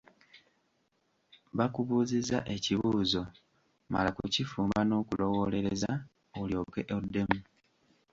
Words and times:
Bakubuuzizza 1.57 2.37
ekibuuzo, 2.55 3.23
mala 3.91 4.09
kukifumba 4.15 4.79
n'okulowoolereza, 4.85 5.91
olyoke 6.41 6.81
oddemu. 6.97 7.39